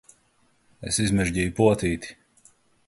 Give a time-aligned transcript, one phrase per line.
[0.91, 2.19] Es izmežģīju potīti!